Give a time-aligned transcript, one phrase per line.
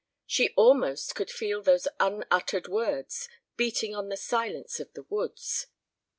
[0.25, 5.67] She almost could feel those unuttered words beating on the silence of the woods.